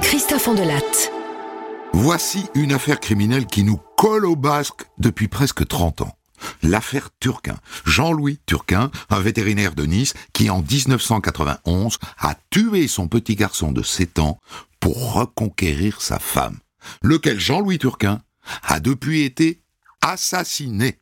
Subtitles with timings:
[0.00, 1.12] Christophe Andelatte.
[1.92, 6.16] Voici une affaire criminelle qui nous colle au basque depuis presque 30 ans.
[6.62, 7.58] L'affaire Turquin.
[7.84, 13.82] Jean-Louis Turquin, un vétérinaire de Nice, qui en 1991 a tué son petit garçon de
[13.82, 14.40] 7 ans
[14.80, 16.60] pour reconquérir sa femme.
[17.02, 18.22] Lequel Jean-Louis Turquin
[18.62, 19.60] a depuis été
[20.00, 20.98] assassiné.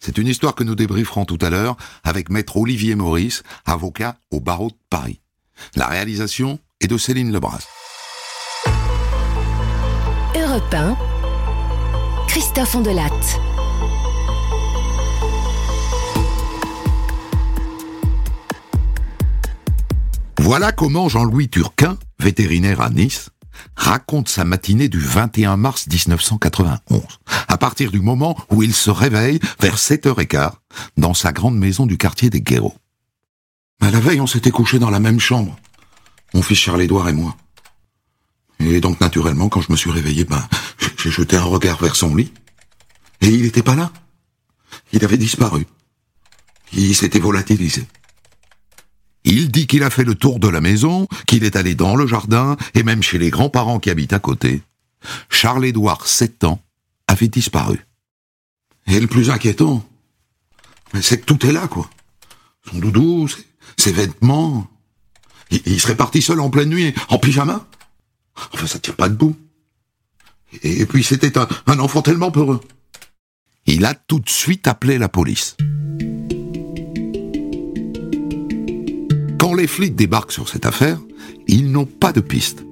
[0.00, 4.40] C'est une histoire que nous débrieferons tout à l'heure avec maître Olivier Maurice, avocat au
[4.40, 5.20] barreau de Paris.
[5.76, 7.66] La réalisation est de Céline Lebras.
[10.36, 10.96] Europe 1.
[12.28, 13.40] Christophe Andelatte.
[20.38, 23.30] Voilà comment Jean-Louis Turquin, vétérinaire à Nice,
[23.76, 27.02] raconte sa matinée du 21 mars 1991,
[27.48, 30.52] à partir du moment où il se réveille vers 7h15
[30.96, 32.74] dans sa grande maison du quartier des Guéros.
[33.80, 35.56] Mais la veille, on s'était couché dans la même chambre,
[36.32, 37.36] mon fils Charles-Édouard et moi.
[38.60, 40.46] Et donc, naturellement, quand je me suis réveillé, ben,
[40.98, 42.32] j'ai jeté un regard vers son lit,
[43.20, 43.92] et il n'était pas là.
[44.92, 45.66] Il avait disparu.
[46.72, 47.86] Il s'était volatilisé.
[49.24, 52.06] Il dit qu'il a fait le tour de la maison, qu'il est allé dans le
[52.06, 54.62] jardin, et même chez les grands-parents qui habitent à côté.
[55.30, 56.60] Charles-Édouard, 7 ans,
[57.06, 57.86] avait disparu.
[58.86, 59.86] Et le plus inquiétant,
[61.00, 61.88] c'est que tout est là, quoi.
[62.70, 63.28] Son doudou,
[63.76, 64.68] ses, vêtements.
[65.50, 67.66] Il, serait parti seul en pleine nuit, en pyjama.
[68.52, 69.36] Enfin, ça tient pas debout.
[70.62, 72.60] Et, puis c'était un, un enfant tellement peureux.
[73.66, 75.56] Il a tout de suite appelé la police.
[79.38, 80.98] Quand les flics débarquent sur cette affaire,
[81.46, 82.64] ils n'ont pas de piste.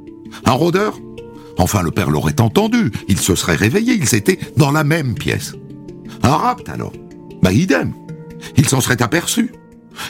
[0.44, 0.98] Un rôdeur
[1.58, 5.54] Enfin, le père l'aurait entendu, il se serait réveillé, ils étaient dans la même pièce.
[6.22, 6.92] Un rapt alors
[7.42, 7.92] Bah idem.
[8.56, 9.52] Il s'en serait aperçu.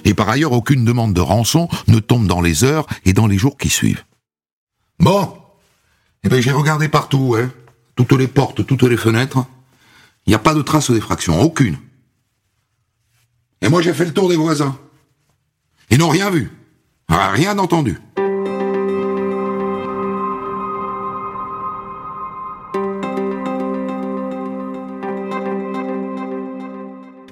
[0.05, 3.39] Et par ailleurs, aucune demande de rançon ne tombe dans les heures et dans les
[3.39, 4.05] jours qui suivent.
[4.99, 5.37] Bon.
[6.25, 7.51] Eh ben, j'ai regardé partout, hein.
[7.97, 9.45] Toutes les portes, toutes les fenêtres.
[10.27, 11.77] Il n'y a pas de trace d'effraction, aucune.
[13.61, 14.79] Et moi, j'ai fait le tour des voisins.
[15.91, 16.51] Ils n'ont rien vu,
[17.09, 17.99] rien entendu.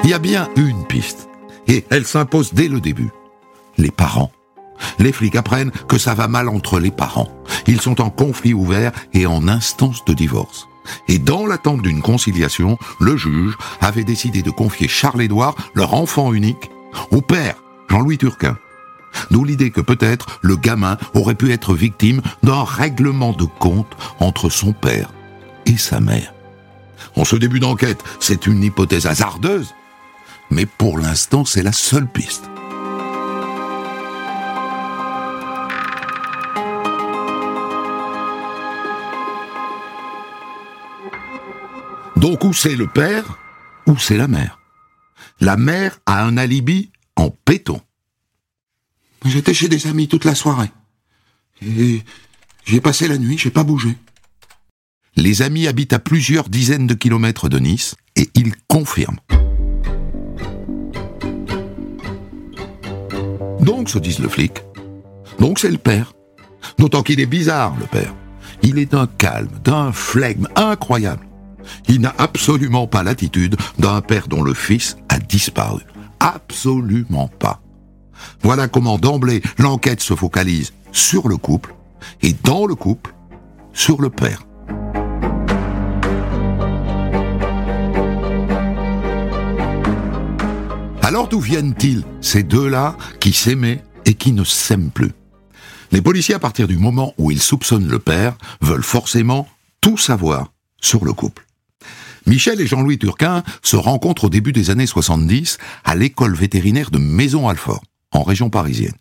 [0.03, 1.29] Il y a bien une piste,
[1.71, 3.11] et elle s'impose dès le début.
[3.79, 4.33] Les parents.
[4.99, 7.29] Les flics apprennent que ça va mal entre les parents.
[7.67, 10.67] Ils sont en conflit ouvert et en instance de divorce.
[11.07, 16.71] Et dans l'attente d'une conciliation, le juge avait décidé de confier Charles-Édouard, leur enfant unique,
[17.13, 18.57] au père, Jean-Louis Turquin.
[19.31, 24.49] D'où l'idée que peut-être le gamin aurait pu être victime d'un règlement de compte entre
[24.49, 25.13] son père
[25.67, 26.33] et sa mère.
[27.17, 29.75] En ce début d'enquête, c'est une hypothèse hasardeuse,
[30.51, 32.45] mais pour l'instant, c'est la seule piste.
[42.17, 43.39] Donc où c'est le père,
[43.87, 44.59] ou c'est la mère?
[45.41, 47.81] La mère a un alibi en péton.
[49.25, 50.71] J'étais chez des amis toute la soirée.
[51.63, 52.03] Et
[52.65, 53.97] j'ai passé la nuit, j'ai pas bougé.
[55.17, 59.21] Les amis habitent à plusieurs dizaines de kilomètres de Nice et ils confirment.
[63.61, 64.63] Donc, se disent le flic,
[65.39, 66.13] donc c'est le père.
[66.79, 68.15] D'autant qu'il est bizarre, le père.
[68.63, 71.27] Il est d'un calme, d'un flegme incroyable.
[71.89, 75.83] Il n'a absolument pas l'attitude d'un père dont le fils a disparu.
[76.21, 77.61] Absolument pas.
[78.43, 81.75] Voilà comment d'emblée l'enquête se focalise sur le couple
[82.23, 83.15] et dans le couple
[83.73, 84.45] sur le père.
[91.11, 95.11] Alors d'où viennent-ils ces deux-là qui s'aimaient et qui ne s'aiment plus?
[95.91, 99.49] Les policiers, à partir du moment où ils soupçonnent le père, veulent forcément
[99.81, 101.45] tout savoir sur le couple.
[102.27, 106.99] Michel et Jean-Louis Turquin se rencontrent au début des années 70 à l'école vétérinaire de
[106.99, 107.83] Maison-Alfort
[108.13, 108.95] en région parisienne.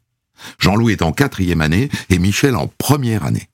[0.57, 3.49] Jean-Louis est en quatrième année et Michel en première année.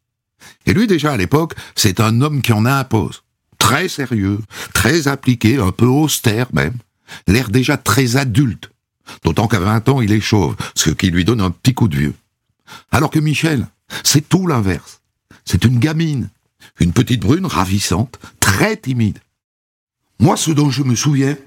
[0.65, 3.23] Et lui déjà à l'époque, c'est un homme qui en impose.
[3.57, 4.39] Très sérieux,
[4.73, 6.75] très appliqué, un peu austère même.
[7.27, 8.71] L'air déjà très adulte.
[9.23, 11.97] D'autant qu'à 20 ans, il est chauve, ce qui lui donne un petit coup de
[11.97, 12.15] vieux.
[12.91, 13.67] Alors que Michel,
[14.03, 15.01] c'est tout l'inverse.
[15.45, 16.29] C'est une gamine,
[16.79, 19.19] une petite brune ravissante, très timide.
[20.19, 21.37] Moi, ce dont je me souviens,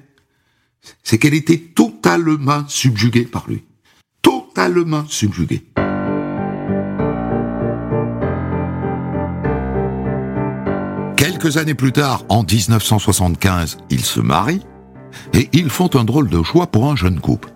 [1.03, 3.65] c'est qu'elle était totalement subjuguée par lui
[4.59, 5.63] totalement subjugué.
[11.17, 14.67] Quelques années plus tard, en 1975, ils se marient
[15.35, 17.53] et ils font un drôle de choix pour un jeune couple.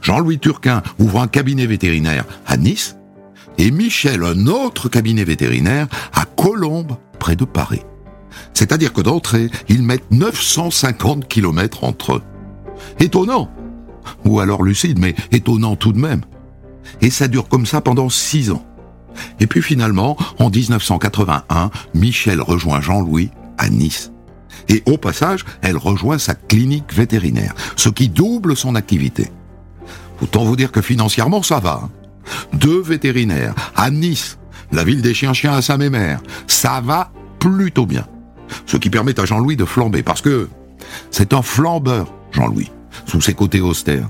[0.00, 2.96] Jean-Louis Turquin ouvre un cabinet vétérinaire à Nice,
[3.58, 7.82] et Michel un autre cabinet vétérinaire à Colombes, près de Paris.
[8.54, 12.22] C'est-à-dire que d'entrée, ils mettent 950 km entre eux.
[13.00, 13.50] Étonnant
[14.24, 16.22] Ou alors lucide, mais étonnant tout de même.
[17.00, 18.64] Et ça dure comme ça pendant six ans.
[19.40, 24.12] Et puis finalement, en 1981, Michel rejoint Jean-Louis à Nice.
[24.68, 29.30] Et au passage, elle rejoint sa clinique vétérinaire, ce qui double son activité.
[30.22, 31.82] Autant vous dire que financièrement, ça va.
[31.84, 31.90] Hein.
[32.54, 34.38] Deux vétérinaires à Nice,
[34.72, 38.06] la ville des chiens-chiens à Saint-Mémère, ça va plutôt bien.
[38.66, 40.48] Ce qui permet à Jean-Louis de flamber, parce que
[41.10, 42.70] c'est un flambeur, Jean-Louis,
[43.06, 44.08] sous ses côtés austères.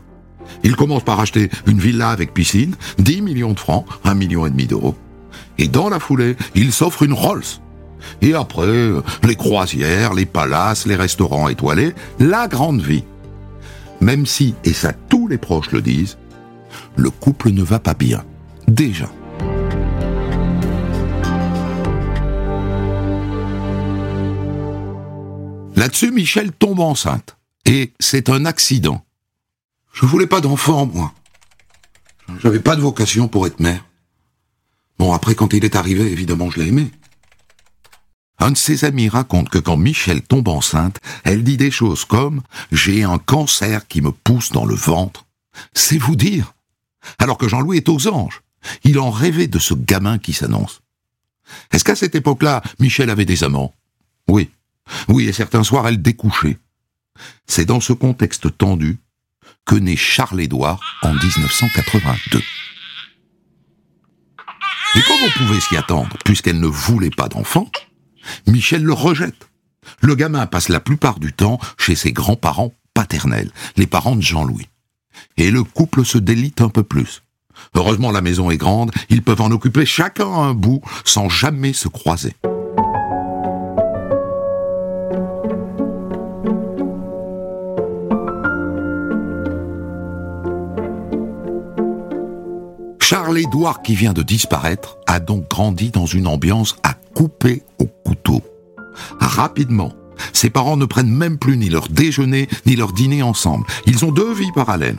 [0.62, 4.50] Il commence par acheter une villa avec piscine, 10 millions de francs, 1 million et
[4.50, 4.96] demi d'euros.
[5.58, 7.42] Et dans la foulée, il s'offre une Rolls.
[8.23, 8.91] Et après,
[9.23, 13.05] les croisières, les palaces, les restaurants étoilés, la grande vie.
[14.00, 16.19] Même si, et ça tous les proches le disent,
[16.97, 18.25] le couple ne va pas bien.
[18.69, 19.08] Déjà.
[25.76, 27.37] Là-dessus, Michel tombe enceinte.
[27.67, 29.05] Et c'est un accident.
[29.93, 31.12] Je voulais pas d'enfant, moi.
[32.43, 33.85] J'avais pas de vocation pour être mère.
[34.99, 36.91] Bon, après, quand il est arrivé, évidemment, je l'ai aimé.
[38.38, 42.38] Un de ses amis raconte que quand Michel tombe enceinte, elle dit des choses comme⁇
[42.73, 45.27] J'ai un cancer qui me pousse dans le ventre⁇
[45.73, 46.55] C'est vous dire.
[47.19, 48.43] Alors que Jean-Louis est aux anges.
[48.85, 50.83] Il en rêvait de ce gamin qui s'annonce.
[51.73, 53.73] Est-ce qu'à cette époque-là, Michel avait des amants?
[54.29, 54.50] Oui.
[55.09, 56.59] Oui, et certains soirs, elle découchait.
[57.47, 58.99] C'est dans ce contexte tendu
[59.65, 62.43] que naît Charles-Édouard en 1982.
[64.97, 67.71] Et comme on pouvait s'y attendre, puisqu'elle ne voulait pas d'enfant,
[68.46, 69.49] Michel le rejette.
[70.00, 74.69] Le gamin passe la plupart du temps chez ses grands-parents paternels, les parents de Jean-Louis.
[75.37, 77.23] Et le couple se délite un peu plus.
[77.75, 81.88] Heureusement la maison est grande, ils peuvent en occuper chacun un bout sans jamais se
[81.88, 82.34] croiser.
[93.00, 98.42] Charles-Édouard qui vient de disparaître a donc grandi dans une ambiance à couper au couteau.
[99.18, 99.94] Rapidement,
[100.34, 103.66] ses parents ne prennent même plus ni leur déjeuner ni leur dîner ensemble.
[103.86, 104.98] Ils ont deux vies parallèles.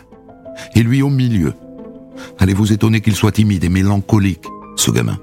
[0.73, 1.53] Et lui au milieu.
[2.39, 5.19] Allez vous étonner qu'il soit timide et mélancolique, ce gamin?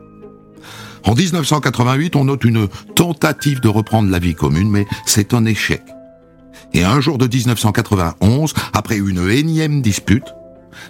[1.04, 5.82] En 1988, on note une tentative de reprendre la vie commune, mais c'est un échec.
[6.72, 10.32] Et un jour de 1991, après une énième dispute,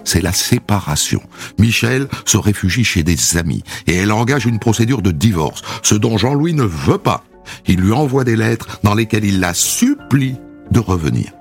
[0.05, 1.23] c'est la séparation.
[1.59, 6.19] Michel se réfugie chez des amis et elle engage une procédure de divorce, ce dont
[6.19, 7.25] Jean-Louis ne veut pas.
[7.67, 10.37] Il lui envoie des lettres dans lesquelles il la supplie
[10.71, 11.33] de revenir.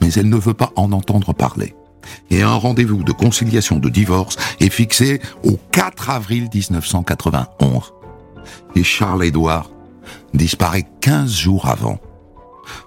[0.00, 1.74] Mais elle ne veut pas en entendre parler.
[2.30, 7.92] Et un rendez-vous de conciliation de divorce est fixé au 4 avril 1991.
[8.76, 9.70] Et Charles-Édouard
[10.34, 11.98] disparaît 15 jours avant.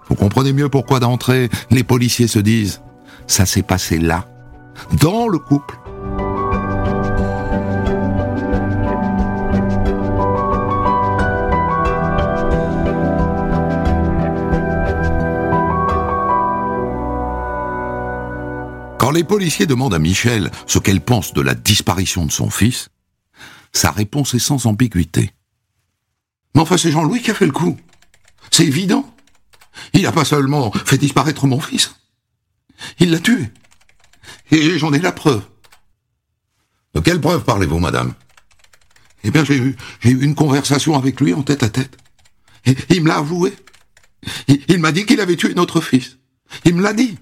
[0.08, 2.82] Vous comprenez mieux pourquoi d'entrée, les policiers se disent,
[3.28, 4.28] ça s'est passé là,
[5.00, 5.78] dans le couple.
[18.98, 22.90] Quand les policiers demandent à Michel ce qu'elle pense de la disparition de son fils,
[23.74, 25.32] sa réponse est sans ambiguïté.
[26.56, 27.78] Mais enfin, c'est Jean-Louis qui a fait le coup.
[28.52, 29.12] C'est évident.
[29.94, 31.96] Il n'a pas seulement fait disparaître mon fils,
[33.00, 33.50] il l'a tué.
[34.52, 35.44] Et j'en ai la preuve.
[36.94, 38.14] De quelle preuve parlez-vous, madame?
[39.24, 41.98] Eh bien, j'ai eu, une conversation avec lui en tête à tête.
[42.66, 43.54] Et il me l'a avoué.
[44.48, 46.18] Il, m'a dit qu'il avait tué notre fils.
[46.66, 47.18] Il me l'a dit.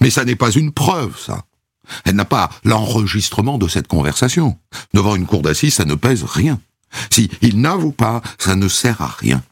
[0.00, 1.44] Mais ça n'est pas une preuve, ça.
[2.04, 4.58] Elle n'a pas l'enregistrement de cette conversation.
[4.94, 6.60] Devant une cour d'assises, ça ne pèse rien.
[7.10, 9.42] Si il n'avoue pas, ça ne sert à rien.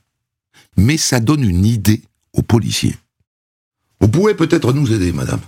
[0.76, 2.02] Mais ça donne une idée
[2.33, 2.97] aux policiers.
[4.00, 5.40] Vous pouvez peut-être nous aider, madame.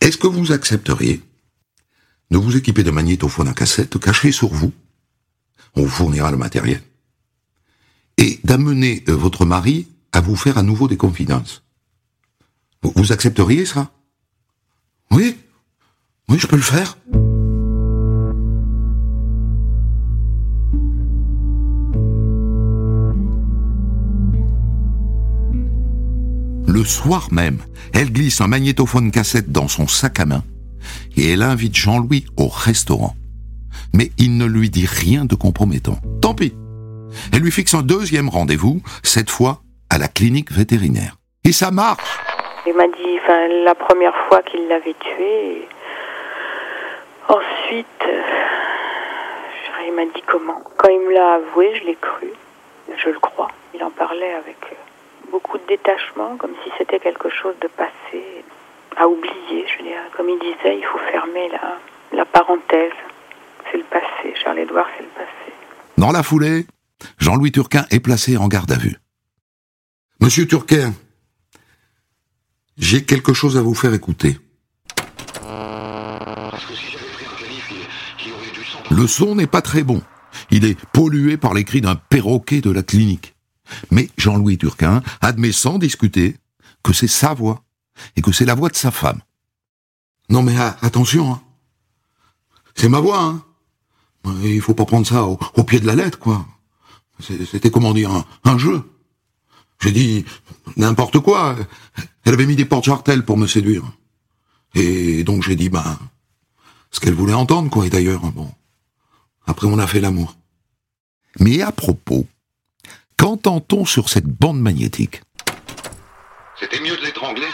[0.00, 1.22] Est-ce que vous accepteriez
[2.30, 4.72] de vous équiper de magnétophone à cassette caché sur vous?
[5.74, 6.82] On vous fournira le matériel.
[8.18, 11.62] Et d'amener euh, votre mari à vous faire à nouveau des confidences.
[12.82, 13.90] Vous accepteriez ça?
[15.10, 15.36] Oui
[16.28, 16.96] Oui, je peux le faire.
[26.74, 27.58] Le soir même,
[27.92, 30.42] elle glisse un magnétophone cassette dans son sac à main
[31.16, 33.14] et elle invite Jean-Louis au restaurant.
[33.92, 35.98] Mais il ne lui dit rien de compromettant.
[36.20, 36.52] Tant pis.
[37.32, 41.14] Elle lui fixe un deuxième rendez-vous, cette fois à la clinique vétérinaire.
[41.44, 42.18] Et ça marche.
[42.66, 45.68] Il m'a dit, enfin, la première fois qu'il l'avait tué.
[47.28, 48.20] Ensuite, suite, euh,
[49.86, 50.60] il m'a dit comment.
[50.76, 52.32] Quand il me l'a avoué, je l'ai cru.
[52.96, 53.52] Je le crois.
[53.76, 54.83] Il en parlait avec euh,
[55.34, 58.22] beaucoup de détachement, comme si c'était quelque chose de passé,
[58.96, 59.66] à oublier.
[59.66, 61.80] Je veux dire, comme il disait, il faut fermer la,
[62.16, 62.92] la parenthèse.
[63.66, 64.32] C'est le passé.
[64.40, 65.52] Charles-Édouard, c'est le passé.
[65.98, 66.66] Dans la foulée,
[67.18, 68.96] Jean-Louis Turquin est placé en garde à vue.
[70.20, 70.92] Monsieur Turquin,
[72.78, 74.36] j'ai quelque chose à vous faire écouter.
[78.88, 80.00] Le son n'est pas très bon.
[80.52, 83.33] Il est pollué par les cris d'un perroquet de la clinique.
[83.90, 86.36] Mais Jean-Louis Turquin admet sans discuter
[86.82, 87.64] que c'est sa voix
[88.16, 89.20] et que c'est la voix de sa femme.
[90.28, 91.42] Non mais ah, attention, hein.
[92.74, 93.22] c'est ma voix.
[93.22, 93.42] Hein.
[94.42, 96.46] Il faut pas prendre ça au, pied de la lettre, quoi.
[97.20, 98.82] C'était comment dire un, jeu.
[99.80, 100.24] J'ai dit
[100.76, 101.56] n'importe quoi.
[102.24, 103.84] Elle avait mis des portes jartelles pour me séduire.
[104.74, 105.98] Et donc j'ai dit ben
[106.90, 107.86] ce qu'elle voulait entendre, quoi.
[107.86, 108.50] Et d'ailleurs, bon,
[109.46, 110.36] après on a fait l'amour.
[111.38, 112.26] Mais à propos,
[113.16, 115.22] qu'entend-on sur cette bande magnétique?
[116.58, 117.48] C'était mieux de l'étrangler.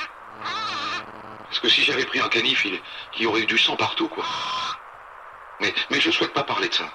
[1.45, 2.81] Parce que si j'avais pris un canif, il,
[3.23, 4.25] y aurait eu du sang partout, quoi.
[5.61, 6.89] Mais, mais je souhaite pas parler de ça.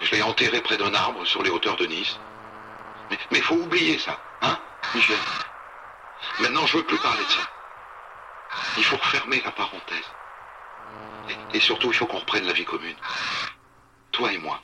[0.00, 2.18] Je l'ai enterré près d'un arbre sur les hauteurs de Nice.
[3.10, 4.58] Mais, mais faut oublier ça, hein,
[4.94, 5.18] Michel?
[6.40, 7.50] Maintenant, je veux plus parler de ça.
[8.76, 10.10] Il faut refermer la parenthèse.
[11.52, 12.96] Et, surtout, il faut qu'on reprenne la vie commune.
[14.12, 14.60] Toi et moi.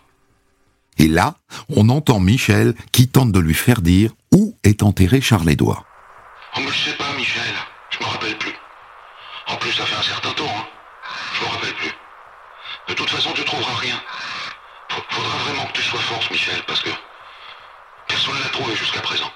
[0.99, 1.35] Et là,
[1.75, 5.85] on entend Michel qui tente de lui faire dire où est enterré Charles-Édouard.
[6.57, 7.43] Oh, je sais pas, Michel.
[7.91, 8.55] Je me rappelle plus.
[9.49, 10.65] En plus, ça fait un certain temps, hein.
[11.35, 11.93] Je me rappelle plus.
[12.89, 14.01] De toute façon, tu trouveras rien.
[15.09, 16.91] Faudra vraiment que tu sois force, Michel, parce que
[18.09, 19.31] personne ne l'a trouvé jusqu'à présent.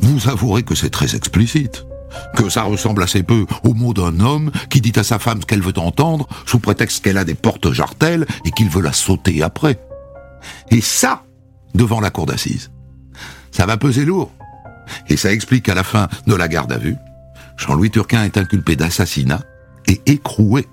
[0.00, 1.84] Vous avouerez que c'est très explicite
[2.36, 5.46] que ça ressemble assez peu aux mots d'un homme qui dit à sa femme ce
[5.46, 9.42] qu'elle veut entendre, sous prétexte qu'elle a des portes jartelles et qu'il veut la sauter
[9.42, 9.78] après.
[10.70, 11.22] Et ça,
[11.74, 12.70] devant la cour d'assises,
[13.50, 14.32] ça va peser lourd.
[15.08, 16.96] Et ça explique à la fin de la garde à vue,
[17.56, 19.40] Jean-Louis Turquin est inculpé d'assassinat
[19.86, 20.66] et écroué.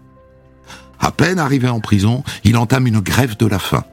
[1.00, 3.84] À peine arrivé en prison, il entame une grève de la faim.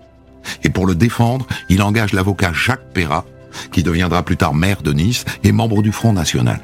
[0.63, 3.25] Et pour le défendre, il engage l'avocat Jacques Perrat,
[3.73, 6.61] qui deviendra plus tard maire de Nice et membre du Front National.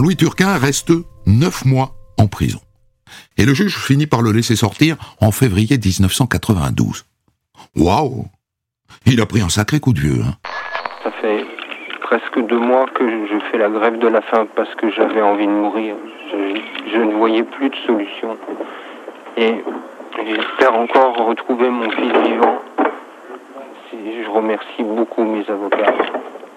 [0.00, 0.92] Jean-Louis Turquin reste
[1.26, 2.60] neuf mois en prison.
[3.36, 7.04] Et le juge finit par le laisser sortir en février 1992.
[7.76, 8.24] Waouh
[9.04, 10.22] Il a pris un sacré coup de vieux.
[10.24, 10.32] Hein.
[11.04, 11.44] Ça fait
[12.00, 15.46] presque deux mois que je fais la grève de la faim parce que j'avais envie
[15.46, 15.96] de mourir.
[16.32, 18.38] Je, ne voyais plus de solution.
[19.36, 19.52] Et
[20.16, 22.62] j'espère encore retrouver mon fils vivant.
[23.92, 25.92] Je remercie beaucoup mes avocats.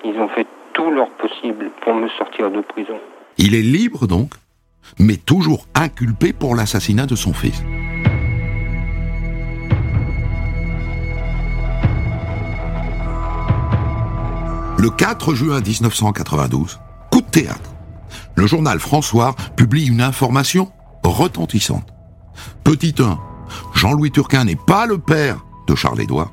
[0.06, 3.02] Ils ont fait tout leur possible pour me sortir de prison.
[3.38, 4.34] Il est libre donc,
[5.00, 7.62] mais toujours inculpé pour l'assassinat de son fils.
[14.78, 17.74] Le 4 juin 1992, coup de théâtre.
[18.36, 20.72] Le journal François publie une information
[21.04, 21.94] retentissante.
[22.64, 23.20] Petit 1,
[23.74, 26.32] Jean-Louis Turquin n'est pas le père de Charles-Édouard.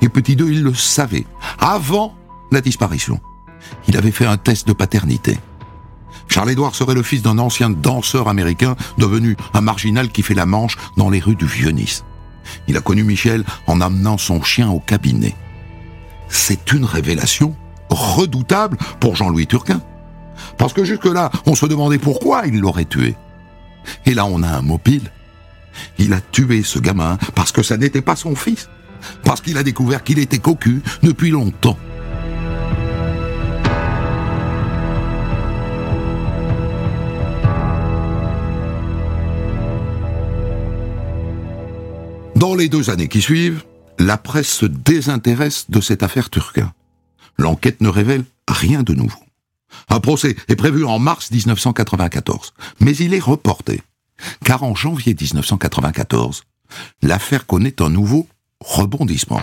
[0.00, 1.26] Et petit 2, il le savait,
[1.58, 2.14] avant
[2.52, 3.20] la disparition.
[3.88, 5.38] Il avait fait un test de paternité.
[6.28, 10.76] Charles-Édouard serait le fils d'un ancien danseur américain devenu un marginal qui fait la manche
[10.96, 12.04] dans les rues du Vieux-Nice.
[12.68, 15.34] Il a connu Michel en amenant son chien au cabinet.
[16.28, 17.54] C'est une révélation
[17.90, 19.80] redoutable pour Jean-Louis Turquin.
[20.58, 23.14] Parce que jusque-là, on se demandait pourquoi il l'aurait tué.
[24.06, 25.10] Et là, on a un mot pile.
[25.98, 28.68] Il a tué ce gamin parce que ça n'était pas son fils.
[29.24, 31.76] Parce qu'il a découvert qu'il était cocu depuis longtemps.
[42.42, 43.62] Dans les deux années qui suivent,
[44.00, 46.72] la presse se désintéresse de cette affaire Turquin.
[47.38, 49.20] L'enquête ne révèle rien de nouveau.
[49.88, 53.80] Un procès est prévu en mars 1994, mais il est reporté,
[54.44, 56.42] car en janvier 1994,
[57.00, 58.26] l'affaire connaît un nouveau
[58.58, 59.40] rebondissement.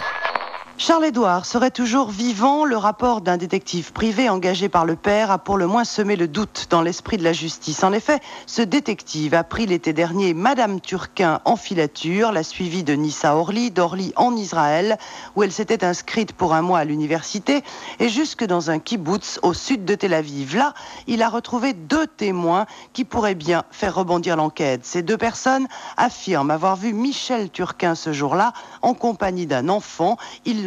[0.82, 2.64] Charles-Édouard serait toujours vivant.
[2.64, 6.30] Le rapport d'un détective privé engagé par le père a pour le moins semé le
[6.30, 7.84] doute dans l'esprit de la justice.
[7.84, 12.98] En effet, ce détective a pris l'été dernier Madame Turquin en filature, l'a suivie de
[13.24, 14.98] à Orly, d'Orly en Israël,
[15.36, 17.62] où elle s'était inscrite pour un mois à l'université,
[18.00, 20.56] et jusque dans un kibbutz au sud de Tel Aviv.
[20.56, 20.74] Là,
[21.08, 24.86] il a retrouvé deux témoins qui pourraient bien faire rebondir l'enquête.
[24.86, 25.68] Ces deux personnes
[25.98, 30.16] affirment avoir vu Michel Turquin ce jour-là en compagnie d'un enfant.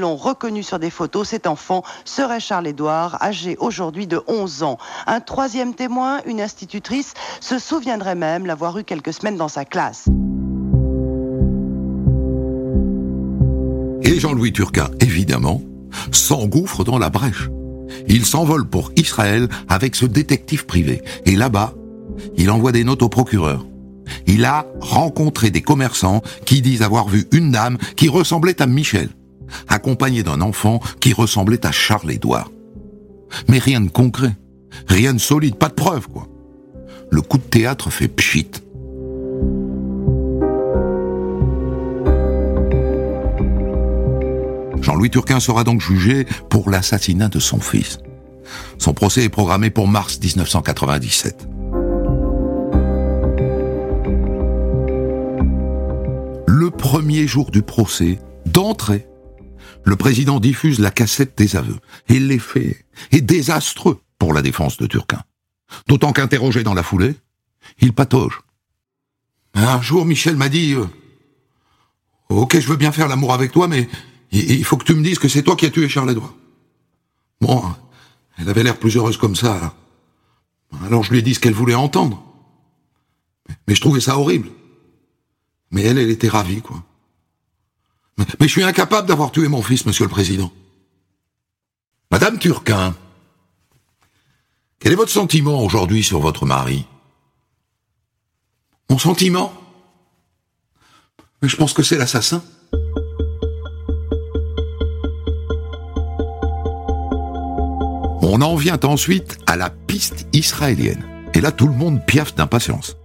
[0.03, 1.29] L'ont reconnu sur des photos.
[1.29, 4.79] Cet enfant serait Charles-Édouard, âgé aujourd'hui de 11 ans.
[5.07, 10.07] Un troisième témoin, une institutrice, se souviendrait même l'avoir eu quelques semaines dans sa classe.
[14.03, 15.63] Et Jean-Louis Turquin, évidemment,
[16.11, 17.49] s'engouffre dans la brèche.
[18.09, 21.03] Il s'envole pour Israël avec ce détective privé.
[21.27, 21.75] Et là-bas,
[22.37, 23.65] il envoie des notes au procureur.
[24.27, 29.09] Il a rencontré des commerçants qui disent avoir vu une dame qui ressemblait à Michel
[29.69, 32.51] accompagné d'un enfant qui ressemblait à Charles-Édouard.
[33.49, 34.37] Mais rien de concret,
[34.87, 36.29] rien de solide, pas de preuve, quoi.
[37.11, 38.51] Le coup de théâtre fait pchit.
[44.81, 47.99] Jean-Louis Turquin sera donc jugé pour l'assassinat de son fils.
[48.79, 51.49] Son procès est programmé pour mars 1997.
[56.47, 59.07] Le premier jour du procès, d'entrée,
[59.85, 61.79] le président diffuse la cassette des aveux.
[62.09, 65.23] Et l'effet est désastreux pour la défense de Turquin.
[65.89, 67.17] D'autant qu'interrogé dans la foulée,
[67.81, 68.41] il patauge.
[69.55, 70.87] Un jour, Michel m'a dit euh,
[72.29, 73.89] Ok, je veux bien faire l'amour avec toi, mais
[74.31, 76.35] il faut que tu me dises que c'est toi qui as tué Charles-Édouard.
[77.41, 77.63] Bon,
[78.39, 79.75] elle avait l'air plus heureuse comme ça.
[80.85, 82.23] Alors je lui ai dit ce qu'elle voulait entendre.
[83.67, 84.49] Mais je trouvais ça horrible.
[85.71, 86.83] Mais elle, elle était ravie, quoi.
[88.19, 90.53] Mais je suis incapable d'avoir tué mon fils, monsieur le président.
[92.11, 92.95] Madame Turquin,
[94.79, 96.87] quel est votre sentiment aujourd'hui sur votre mari?
[98.91, 99.53] Mon sentiment?
[101.41, 102.43] Mais je pense que c'est l'assassin.
[108.23, 111.05] On en vient ensuite à la piste israélienne.
[111.35, 112.97] Et là, tout le monde piaffe d'impatience.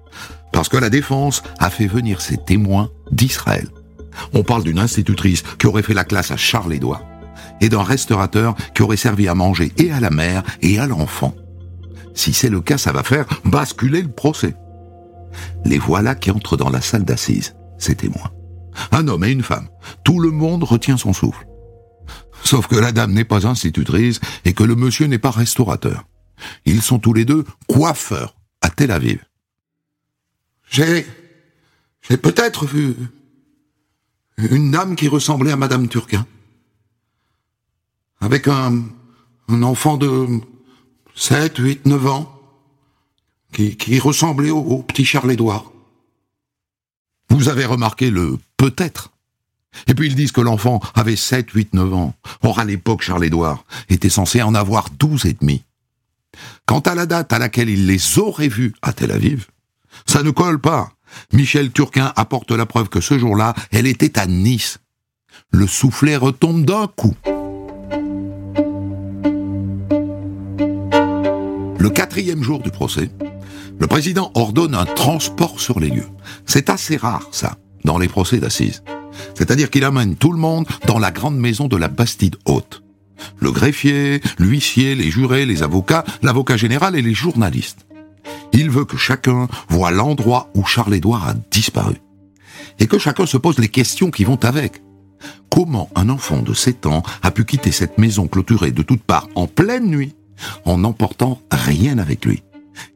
[0.51, 3.67] Parce que la défense a fait venir ses témoins d'Israël.
[4.33, 7.03] On parle d'une institutrice qui aurait fait la classe à Charles-Édouard
[7.61, 11.33] et d'un restaurateur qui aurait servi à manger et à la mère et à l'enfant.
[12.13, 14.55] Si c'est le cas, ça va faire basculer le procès.
[15.65, 18.31] Les voilà qui entrent dans la salle d'assises, ces témoins.
[18.91, 19.69] Un homme et une femme.
[20.03, 21.47] Tout le monde retient son souffle.
[22.43, 26.05] Sauf que la dame n'est pas institutrice et que le monsieur n'est pas restaurateur.
[26.65, 29.23] Ils sont tous les deux coiffeurs à Tel Aviv.
[30.69, 31.05] J'ai,
[32.07, 32.95] j'ai peut-être vu
[34.37, 36.25] une dame qui ressemblait à Madame Turquin,
[38.19, 38.83] avec un,
[39.49, 40.27] enfant de
[41.15, 42.33] 7, 8, 9 ans,
[43.51, 45.71] qui, ressemblait au, petit Charles-Édouard.
[47.29, 49.11] Vous avez remarqué le peut-être
[49.85, 52.15] et puis ils disent que l'enfant avait 7, 8, 9 ans.
[52.41, 55.63] Or à l'époque, Charles-Édouard était censé en avoir 12 et demi.
[56.65, 59.47] Quant à la date à laquelle il les aurait vus à Tel Aviv,
[60.05, 60.91] ça ne colle pas.
[61.33, 64.79] Michel Turquin apporte la preuve que ce jour-là, elle était à Nice.
[65.51, 67.15] Le soufflet retombe d'un coup.
[71.79, 73.09] Le quatrième jour du procès,
[73.79, 76.09] le président ordonne un transport sur les lieux.
[76.45, 78.83] C'est assez rare, ça, dans les procès d'assises.
[79.35, 82.83] C'est-à-dire qu'il amène tout le monde dans la grande maison de la Bastide Haute.
[83.39, 87.86] Le greffier, l'huissier, les jurés, les avocats, l'avocat général et les journalistes.
[88.53, 91.95] Il veut que chacun voit l'endroit où Charles-Édouard a disparu.
[92.79, 94.81] Et que chacun se pose les questions qui vont avec.
[95.49, 99.27] Comment un enfant de 7 ans a pu quitter cette maison clôturée de toutes parts
[99.35, 100.15] en pleine nuit,
[100.65, 102.43] en n'emportant rien avec lui,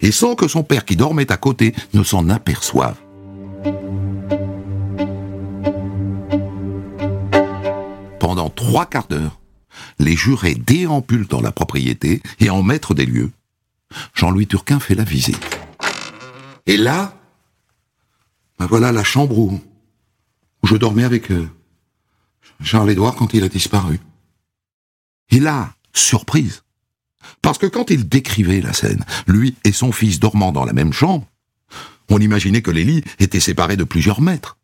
[0.02, 2.98] et sans que son père qui dormait à côté ne s'en aperçoive?
[8.20, 9.39] Pendant trois quarts d'heure,
[9.98, 13.32] les jurés déambulent dans la propriété et en maître des lieux,
[14.13, 15.60] Jean-Louis Turquin fait la visite.
[16.65, 17.15] Et là,
[18.60, 19.60] ben voilà la chambre où,
[20.63, 21.49] je dormais avec euh,
[22.63, 23.99] Charles-Édouard quand il a disparu.
[25.30, 26.63] Et là, surprise.
[27.41, 30.93] Parce que quand il décrivait la scène, lui et son fils dormant dans la même
[30.93, 31.27] chambre,
[32.10, 34.58] on imaginait que les lits étaient séparés de plusieurs mètres.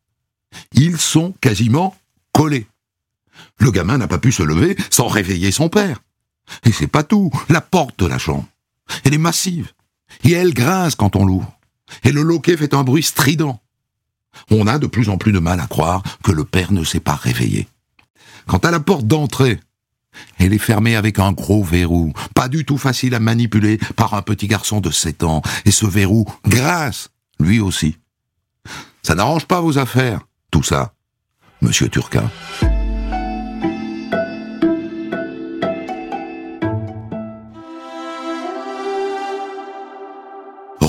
[0.74, 1.96] Ils sont quasiment
[2.34, 2.68] collés.
[3.60, 6.02] Le gamin n'a pas pu se lever sans réveiller son père.
[6.66, 8.48] Et c'est pas tout, la porte de la chambre
[9.04, 9.72] elle est massive.
[10.24, 11.58] Et elle grince quand on l'ouvre.
[12.04, 13.62] Et le loquet fait un bruit strident.
[14.52, 17.00] On a de plus en plus de mal à croire que le père ne s'est
[17.00, 17.68] pas réveillé.
[18.46, 19.60] Quant à la porte d'entrée,
[20.38, 24.22] elle est fermée avec un gros verrou, pas du tout facile à manipuler par un
[24.22, 27.98] petit garçon de 7 ans, et ce verrou grince, lui aussi.
[29.04, 30.22] Ça n'arrange pas vos affaires,
[30.52, 30.94] tout ça,
[31.62, 32.30] monsieur Turquin.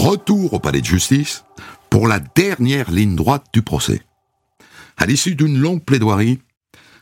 [0.08, 1.44] Retour au palais de justice
[1.90, 4.00] pour la dernière ligne droite du procès.
[4.96, 6.40] À l'issue d'une longue plaidoirie,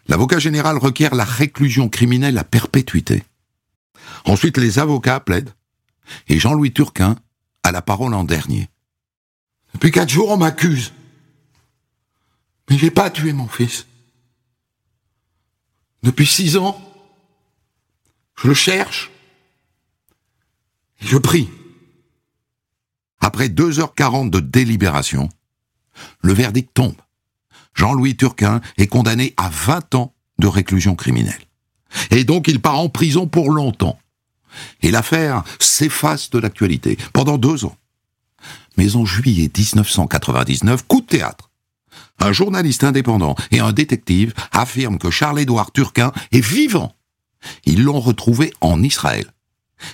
[0.09, 3.23] l'avocat général requiert la réclusion criminelle à perpétuité.
[4.25, 5.55] Ensuite, les avocats plaident,
[6.27, 7.14] et Jean-Louis Turquin
[7.62, 8.69] a la parole en dernier.
[9.73, 10.92] Depuis quatre jours, on m'accuse.
[12.69, 13.87] Mais j'ai pas tué mon fils.
[16.03, 16.77] Depuis six ans,
[18.35, 19.12] je le cherche.
[21.03, 21.49] Et je prie.
[23.27, 25.29] Après 2h40 de délibération,
[26.21, 26.95] le verdict tombe.
[27.75, 31.43] Jean-Louis Turquin est condamné à 20 ans de réclusion criminelle.
[32.12, 33.99] Et donc il part en prison pour longtemps.
[34.81, 37.77] Et l'affaire s'efface de l'actualité pendant deux ans.
[38.77, 41.51] Mais en juillet 1999, coup de théâtre.
[42.21, 46.95] Un journaliste indépendant et un détective affirment que Charles-Édouard Turquin est vivant.
[47.65, 49.33] Ils l'ont retrouvé en Israël.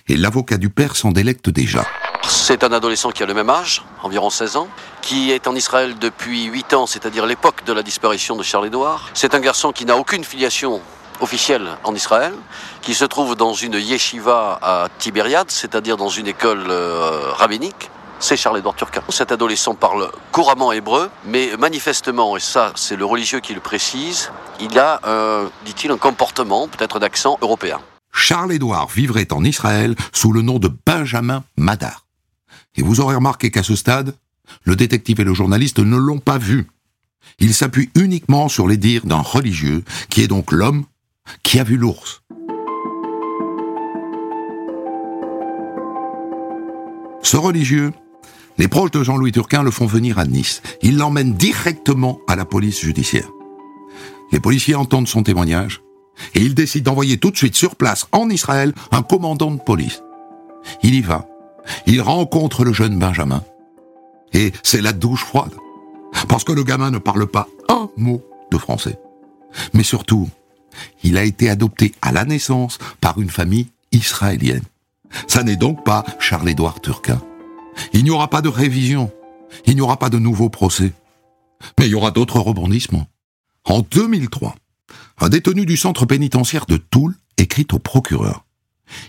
[0.09, 1.87] Et l'avocat du père s'en délecte déjà.
[2.29, 4.69] C'est un adolescent qui a le même âge, environ 16 ans,
[5.01, 9.11] qui est en Israël depuis 8 ans, c'est-à-dire l'époque de la disparition de Charles-Édouard.
[9.15, 10.81] C'est un garçon qui n'a aucune filiation
[11.21, 12.35] officielle en Israël,
[12.81, 17.91] qui se trouve dans une yeshiva à Tibériade, c'est-à-dire dans une école euh, rabbinique.
[18.19, 19.03] C'est Charles-Édouard Turquin.
[19.09, 24.31] Cet adolescent parle couramment hébreu, mais manifestement, et ça c'est le religieux qui le précise,
[24.61, 25.01] il a,
[25.65, 27.81] dit-il, un comportement peut-être d'accent européen.
[28.13, 32.07] Charles-Édouard vivrait en Israël sous le nom de Benjamin Madar.
[32.77, 34.15] Et vous aurez remarqué qu'à ce stade,
[34.65, 36.67] le détective et le journaliste ne l'ont pas vu.
[37.39, 40.85] Il s'appuie uniquement sur les dires d'un religieux, qui est donc l'homme
[41.43, 42.23] qui a vu l'ours.
[47.23, 47.93] Ce religieux,
[48.59, 50.61] les proches de Jean-Louis Turquin le font venir à Nice.
[50.83, 53.29] Ils l'emmènent directement à la police judiciaire.
[54.33, 55.83] Les policiers entendent son témoignage
[56.35, 60.03] et ils décident d'envoyer tout de suite sur place, en Israël, un commandant de police.
[60.83, 61.27] Il y va.
[61.87, 63.43] Il rencontre le jeune Benjamin.
[64.33, 65.53] Et c'est la douche froide.
[66.29, 68.99] Parce que le gamin ne parle pas un mot de français.
[69.73, 70.29] Mais surtout,
[71.03, 74.63] il a été adopté à la naissance par une famille israélienne.
[75.27, 77.21] Ça n'est donc pas Charles-Édouard Turquin.
[77.93, 79.11] Il n'y aura pas de révision.
[79.67, 80.93] Il n'y aura pas de nouveau procès.
[81.79, 83.07] Mais il y aura d'autres rebondissements.
[83.65, 84.55] En 2003,
[85.21, 88.45] un détenu du centre pénitentiaire de Toul écrit au procureur.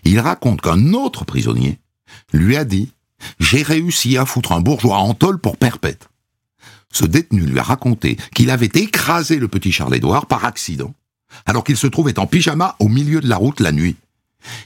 [0.04, 1.80] Il raconte qu'un autre prisonnier
[2.32, 2.92] lui a dit
[3.40, 6.10] J'ai réussi à foutre un bourgeois en tôle pour perpète.
[6.92, 10.94] Ce détenu lui a raconté qu'il avait écrasé le petit Charles-Édouard par accident,
[11.46, 13.96] alors qu'il se trouvait en pyjama au milieu de la route la nuit,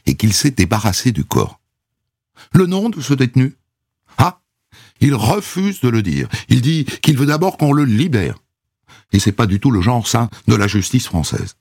[0.05, 1.59] et qu'il s'est débarrassé du corps.
[2.53, 3.55] Le nom de ce détenu?
[4.17, 4.41] Ah
[4.99, 6.27] Il refuse de le dire.
[6.49, 8.37] Il dit qu'il veut d'abord qu'on le libère
[9.13, 11.55] et c'est pas du tout le genre sain de la justice française.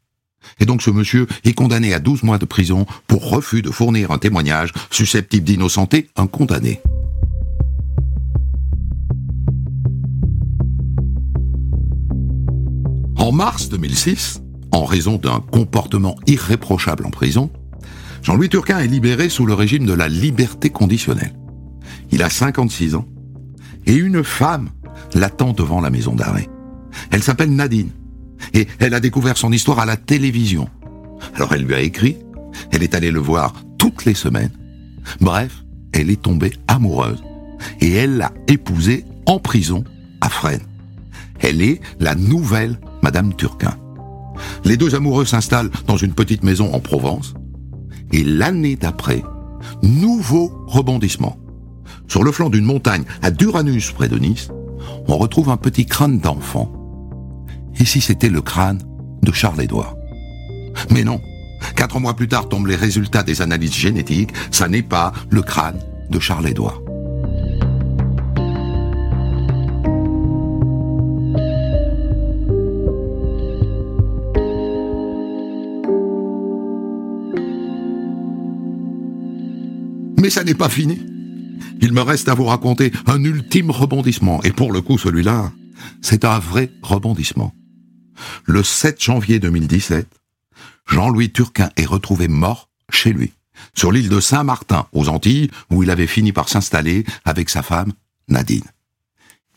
[0.61, 4.11] Et donc ce monsieur est condamné à 12 mois de prison pour refus de fournir
[4.11, 6.81] un témoignage susceptible d'innocenter un condamné.
[13.19, 17.51] En mars 2006, en raison d'un comportement irréprochable en prison,
[18.23, 21.35] Jean-Louis Turquin est libéré sous le régime de la liberté conditionnelle.
[22.13, 23.07] Il a 56 ans
[23.87, 24.71] et une femme
[25.15, 26.49] l'attend devant la maison d'arrêt.
[27.11, 27.91] Elle s'appelle Nadine.
[28.55, 30.69] Et elle a découvert son histoire à la télévision.
[31.35, 32.17] Alors elle lui a écrit,
[32.73, 34.53] elle est allée le voir toutes les semaines.
[35.21, 37.23] Bref, elle est tombée amoureuse.
[37.81, 39.85] Et elle l'a épousé en prison
[40.21, 40.67] à Fresnes.
[41.41, 43.77] Elle est la nouvelle Madame Turquin.
[44.65, 47.35] Les deux amoureux s'installent dans une petite maison en Provence.
[48.13, 49.23] Et l'année d'après,
[49.83, 51.39] nouveau rebondissement.
[52.09, 54.49] Sur le flanc d'une montagne à Duranus près de Nice,
[55.09, 56.71] on retrouve un petit crâne d'enfant
[57.79, 58.83] et si c'était le crâne
[59.23, 59.97] de Charles-Édouard
[60.91, 61.21] Mais non.
[61.75, 64.31] Quatre mois plus tard tombent les résultats des analyses génétiques.
[64.51, 66.81] Ça n'est pas le crâne de Charles-Édouard.
[80.19, 80.99] Mais ça n'est pas fini.
[81.81, 85.53] Il me reste à vous raconter un ultime rebondissement, et pour le coup celui-là,
[86.01, 87.53] c'est un vrai rebondissement.
[88.44, 90.07] Le 7 janvier 2017,
[90.87, 93.33] Jean-Louis Turquin est retrouvé mort chez lui,
[93.74, 97.92] sur l'île de Saint-Martin, aux Antilles, où il avait fini par s'installer avec sa femme,
[98.29, 98.64] Nadine.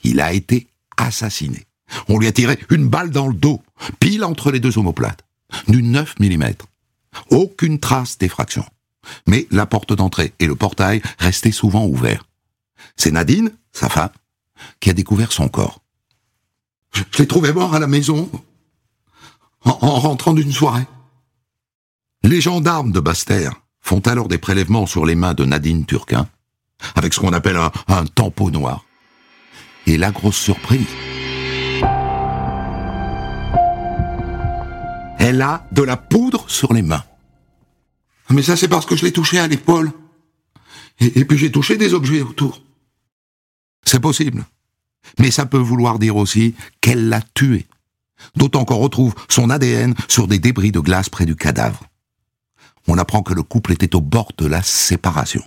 [0.04, 0.68] Il a été
[0.98, 1.66] assassiné.
[2.08, 3.62] On lui a tiré une balle dans le dos,
[4.00, 5.24] pile entre les deux omoplates.
[5.68, 6.54] du 9 mm.
[7.32, 8.66] Aucune trace d'effraction.
[9.26, 12.26] Mais la porte d'entrée et le portail restaient souvent ouverts.
[12.96, 14.12] C'est Nadine, sa femme,
[14.80, 15.82] qui a découvert son corps.
[16.94, 18.30] Je, l'ai trouvé mort à la maison,
[19.66, 20.86] en, rentrant d'une soirée.
[22.24, 26.28] Les gendarmes de Basse-Terre font alors des prélèvements sur les mains de Nadine Turquin,
[26.96, 28.86] avec ce qu'on appelle un, tempo noir.
[29.88, 30.88] Et la grosse surprise,
[35.18, 37.04] elle a de la poudre sur les mains.
[38.30, 39.92] Mais ça, c'est parce que je l'ai touché à l'épaule.
[41.00, 42.62] Et, puis j'ai touché des objets autour.
[43.86, 44.46] C'est possible.
[45.18, 47.66] Mais ça peut vouloir dire aussi qu'elle l'a tué.
[48.36, 51.84] D'autant qu'on retrouve son ADN sur des débris de glace près du cadavre.
[52.88, 55.44] On apprend que le couple était au bord de la séparation.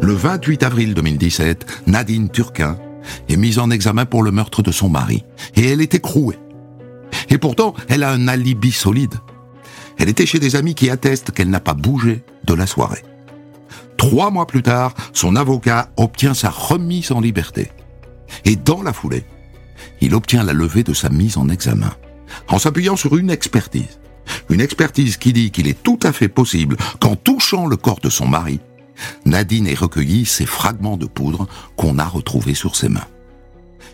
[0.00, 2.78] Le 28 avril 2017, Nadine Turquin
[3.28, 5.24] est mise en examen pour le meurtre de son mari.
[5.56, 6.38] Et elle est écrouée.
[7.28, 9.14] Et pourtant, elle a un alibi solide.
[9.98, 13.02] Elle était chez des amis qui attestent qu'elle n'a pas bougé de la soirée.
[13.98, 17.70] Trois mois plus tard, son avocat obtient sa remise en liberté.
[18.44, 19.24] Et dans la foulée,
[20.00, 21.92] il obtient la levée de sa mise en examen,
[22.48, 23.98] en s'appuyant sur une expertise.
[24.50, 28.08] Une expertise qui dit qu'il est tout à fait possible qu'en touchant le corps de
[28.08, 28.60] son mari,
[29.24, 33.06] Nadine ait recueilli ces fragments de poudre qu'on a retrouvés sur ses mains.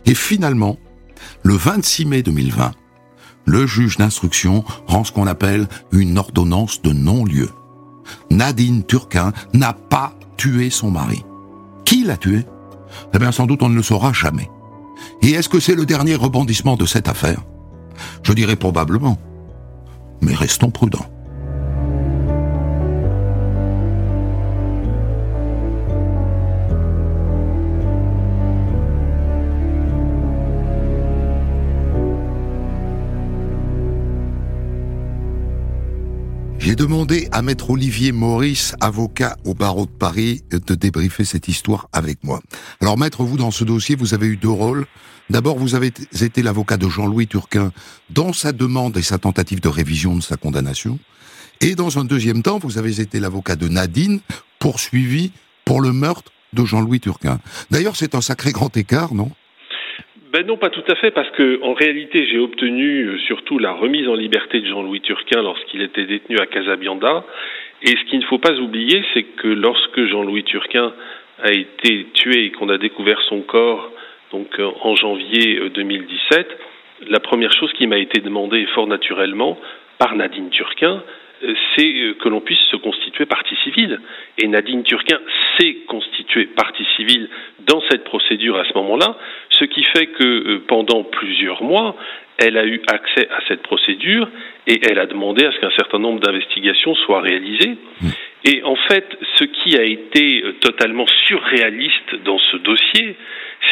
[0.06, 0.76] Et finalement,
[1.42, 2.72] le 26 mai 2020,
[3.46, 7.50] le juge d'instruction rend ce qu'on appelle une ordonnance de non-lieu.
[8.30, 11.24] Nadine Turquin n'a pas tué son mari.
[11.84, 12.44] Qui l'a tué?
[13.12, 14.50] Eh bien, sans doute on ne le saura jamais.
[15.22, 17.42] Et est-ce que c'est le dernier rebondissement de cette affaire?
[18.22, 19.18] Je dirais probablement.
[20.20, 21.06] Mais restons prudents.
[36.64, 41.90] J'ai demandé à maître Olivier Maurice, avocat au barreau de Paris, de débriefer cette histoire
[41.92, 42.40] avec moi.
[42.81, 44.87] Alors maître, vous dans ce dossier, vous avez eu deux rôles.
[45.29, 47.70] D'abord, vous avez été l'avocat de Jean-Louis Turquin
[48.09, 50.98] dans sa demande et sa tentative de révision de sa condamnation.
[51.61, 54.20] Et dans un deuxième temps, vous avez été l'avocat de Nadine,
[54.59, 55.33] poursuivi
[55.66, 57.40] pour le meurtre de Jean-Louis Turquin.
[57.70, 59.31] D'ailleurs, c'est un sacré grand écart, non?
[60.34, 63.70] Ben non, pas tout à fait, parce que en réalité, j'ai obtenu euh, surtout la
[63.70, 67.22] remise en liberté de Jean-Louis Turquin lorsqu'il était détenu à Casabianda.
[67.82, 70.92] Et ce qu'il ne faut pas oublier, c'est que lorsque Jean-Louis Turquin
[71.40, 73.92] a été tué et qu'on a découvert son corps,
[74.32, 79.56] donc euh, en janvier 2017, euh, la première chose qui m'a été demandée fort naturellement
[79.98, 81.04] par Nadine Turquin,
[81.76, 84.00] c'est que l'on puisse se constituer partie civile.
[84.38, 85.18] Et Nadine Turquin
[85.58, 87.28] s'est constituée partie civile
[87.66, 89.16] dans cette procédure à ce moment-là,
[89.50, 91.96] ce qui fait que euh, pendant plusieurs mois,
[92.38, 94.28] elle a eu accès à cette procédure
[94.66, 97.76] et elle a demandé à ce qu'un certain nombre d'investigations soient réalisées.
[98.00, 98.08] Mmh.
[98.46, 99.06] Et en fait,
[99.38, 103.16] ce qui a été euh, totalement surréaliste dans ce dossier,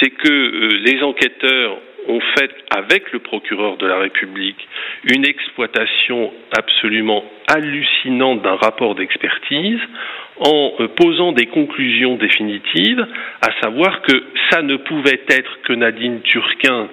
[0.01, 4.69] c'est que euh, les enquêteurs ont fait avec le procureur de la République
[5.05, 9.81] une exploitation absolument hallucinante d'un rapport d'expertise
[10.41, 13.07] en euh, posant des conclusions définitives,
[13.41, 16.89] à savoir que ça ne pouvait être que Nadine Turquin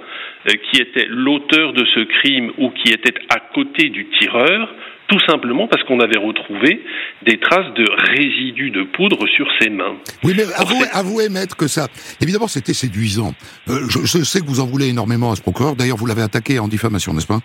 [0.47, 4.69] euh, qui était l'auteur de ce crime ou qui était à côté du tireur,
[5.09, 6.81] tout simplement parce qu'on avait retrouvé
[7.25, 9.97] des traces de résidus de poudre sur ses mains.
[10.23, 11.87] Oui, mais avouez, avouez maître, que ça,
[12.21, 13.33] évidemment, c'était séduisant.
[13.67, 15.75] Euh, je, je, sais que vous en voulez énormément à ce procureur.
[15.75, 17.39] D'ailleurs, vous l'avez attaqué en diffamation, n'est-ce pas?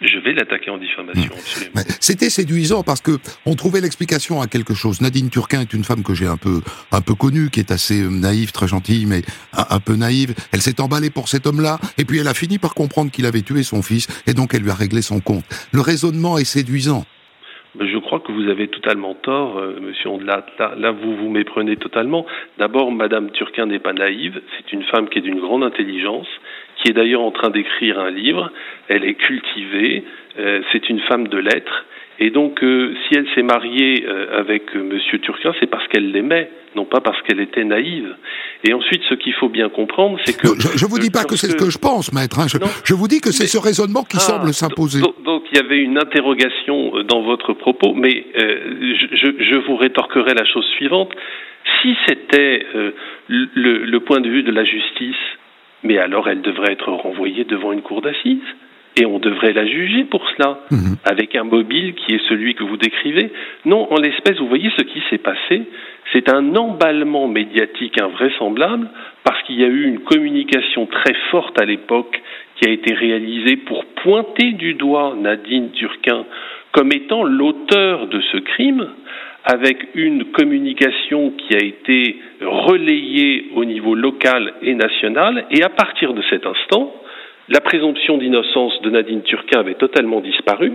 [0.00, 1.38] Je vais l'attaquer en diffamation, hmm.
[1.38, 1.80] absolument.
[2.00, 3.12] C'était séduisant parce que
[3.46, 5.00] on trouvait l'explication à quelque chose.
[5.00, 6.60] Nadine Turquin est une femme que j'ai un peu,
[6.92, 10.34] un peu connue, qui est assez euh, naïve, très gentille, mais un, peu naïve.
[10.52, 13.42] Elle s'est emballée pour cet homme-là, et puis elle a fini par comprendre qu'il avait
[13.42, 15.44] tué son fils, et donc elle lui a réglé son compte.
[15.72, 17.04] Le raisonnement est séduisant.
[17.78, 20.44] Je crois que vous avez totalement tort, euh, monsieur Ondelat.
[20.58, 22.26] Là, là, vous vous méprenez totalement.
[22.58, 24.40] D'abord, Madame Turquin n'est pas naïve.
[24.56, 26.26] C'est une femme qui est d'une grande intelligence
[26.80, 28.50] qui est d'ailleurs en train d'écrire un livre.
[28.88, 30.04] Elle est cultivée,
[30.38, 31.84] euh, c'est une femme de lettres.
[32.18, 36.50] Et donc, euh, si elle s'est mariée euh, avec Monsieur Turquin, c'est parce qu'elle l'aimait,
[36.76, 38.14] non pas parce qu'elle était naïve.
[38.64, 40.48] Et ensuite, ce qu'il faut bien comprendre, c'est que...
[40.48, 42.38] je, ne vous dis pas que c'est ce que je pense, maître.
[42.38, 42.46] Hein.
[42.84, 45.00] Je, vous dis que c'est ce raisonnement qui ah, semble s'imposer.
[45.24, 50.44] Donc, il y avait une interrogation dans votre propos, mais je, je, vous rétorquerai la
[50.44, 51.10] chose suivante.
[51.80, 52.66] Si c'était
[53.28, 55.16] le, le point de vue de la justice
[55.82, 58.38] mais alors elle devrait être renvoyée devant une cour d'assises.
[58.96, 60.96] et on devrait la juger pour cela, Mhm.
[61.04, 63.30] avec un mobile qui est celui que vous décrivez.
[63.64, 65.62] Non, en l'espèce, vous voyez ce qui s'est passé,
[66.12, 68.90] c'est un emballement médiatique invraisemblable,
[69.22, 72.20] parce qu'il y a eu une communication très forte à l'époque
[72.56, 76.24] qui a été réalisée pour pointer du doigt Nadine Turquin
[76.72, 78.88] comme étant l'auteur de ce crime,
[79.44, 86.12] avec une communication qui a été relayée au niveau local et national, et à partir
[86.14, 86.94] de cet instant,
[87.48, 90.72] la présomption d'innocence de Nadine Turquin avait totalement disparu,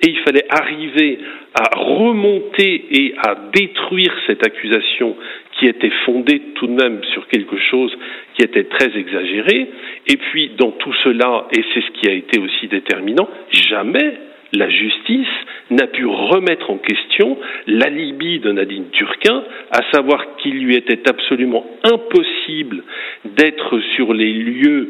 [0.00, 1.18] et il fallait arriver
[1.54, 5.16] à remonter et à détruire cette accusation
[5.58, 7.92] qui était fondée tout de même sur quelque chose
[8.34, 9.70] qui était très exagéré.
[10.06, 14.14] Et puis, dans tout cela, et c'est ce qui a été aussi déterminant, jamais
[14.52, 15.26] la justice
[15.70, 21.66] n'a pu remettre en question l'alibi de Nadine Turquin, à savoir qu'il lui était absolument
[21.84, 22.82] impossible
[23.24, 24.88] d'être sur les lieux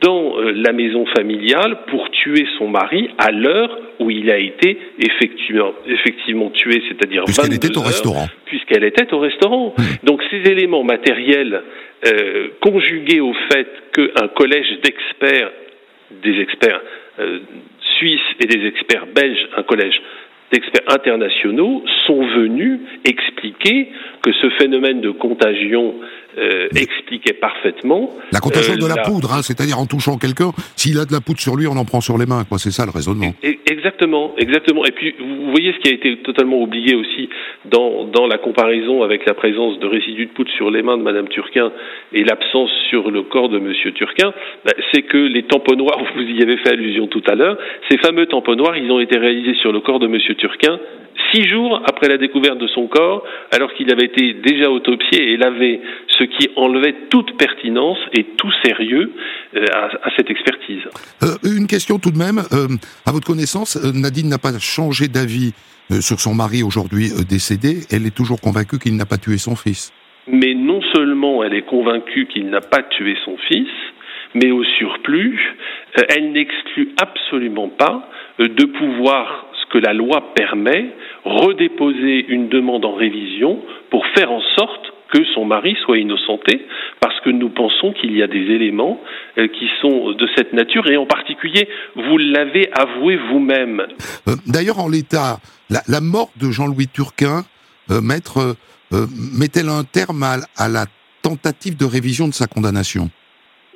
[0.00, 4.78] dans euh, la maison familiale pour tuer son mari à l'heure où il a été
[4.98, 8.26] effectivement, effectivement tué, c'est-à-dire Puisqu'elle était 22 au restaurant.
[8.46, 9.74] Puisqu'elle était au restaurant.
[10.02, 11.62] Donc ces éléments matériels
[12.06, 15.52] euh, conjugués au fait qu'un collège d'experts,
[16.22, 16.80] des experts
[17.20, 17.38] euh,
[17.98, 20.00] suisses et des experts belges, un collège
[20.52, 23.88] d'experts internationaux, sont venus expliquer
[24.22, 25.94] que ce phénomène de contagion
[26.38, 30.52] euh, expliquait parfaitement La contagion euh, de la la- poudre, hein, c'est-à-dire en touchant quelqu'un,
[30.76, 32.58] s'il a de la poudre sur lui, on en prend sur les mains, quoi.
[32.58, 33.32] C'est ça le raisonnement.
[33.42, 34.84] Exactement, exactement.
[34.84, 37.28] Et puis, vous voyez ce qui a été totalement oublié aussi
[37.66, 41.02] dans, dans la comparaison avec la présence de résidus de poudre sur les mains de
[41.02, 41.72] Madame Turquin
[42.12, 44.32] et l'absence sur le corps de Monsieur Turquin,
[44.64, 47.58] ben, c'est que les tamponnoirs, vous y avez fait allusion tout à l'heure,
[47.90, 50.78] ces fameux tamponnoirs, ils ont été réalisés sur le corps de Monsieur Turquin
[51.32, 55.36] six jours après la découverte de son corps, alors qu'il avait été déjà autopsié et
[55.36, 55.80] lavé,
[56.18, 59.12] ce qui enlevait toute pertinence et tout sérieux
[59.56, 60.82] euh, à, à cette expertise.
[61.22, 62.38] Euh, une question tout de même.
[62.52, 62.68] euh,
[63.06, 65.52] à votre connaissance, Nadine n'a pas changé d'avis
[66.00, 67.80] sur son mari aujourd'hui décédé.
[67.90, 69.92] Elle est toujours convaincue qu'il n'a pas tué son fils.
[70.26, 73.68] Mais non seulement elle est convaincue qu'il n'a pas tué son fils,
[74.34, 75.38] mais au surplus,
[76.08, 83.58] elle n'exclut absolument pas de pouvoir, que la loi permet, redéposer une demande en révision
[83.90, 86.66] pour faire en sorte que son mari soit innocenté,
[87.00, 89.00] parce que nous pensons qu'il y a des éléments
[89.38, 93.86] euh, qui sont de cette nature, et en particulier, vous l'avez avoué vous-même,
[94.28, 97.44] Euh, D'ailleurs, en l'état, la, mort de Jean-Louis Turquin,
[97.90, 98.56] euh, maître,
[99.38, 100.84] met-elle un terme à la
[101.22, 103.10] tentative de révision de sa condamnation?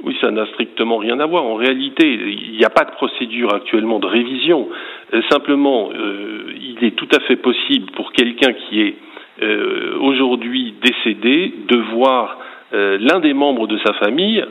[0.04, 1.44] Oui, ça n'a strictement rien à voir.
[1.44, 4.68] En réalité, il n'y a pas de procédure actuellement de révision.
[5.14, 8.94] Euh, simplement, euh, il est tout à fait possible pour quelqu'un qui est
[9.42, 12.38] euh, aujourd'hui décédé de voir
[12.72, 14.44] l'un des membres de sa famille